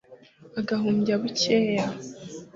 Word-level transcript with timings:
Agahumbya 0.59 1.13
bukeya. 1.23 1.85